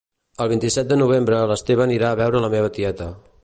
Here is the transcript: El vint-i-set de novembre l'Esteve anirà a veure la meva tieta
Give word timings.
El 0.45 0.47
vint-i-set 0.53 0.89
de 0.93 0.97
novembre 1.01 1.43
l'Esteve 1.51 1.85
anirà 1.87 2.09
a 2.15 2.19
veure 2.23 2.45
la 2.47 2.53
meva 2.55 2.73
tieta 2.79 3.13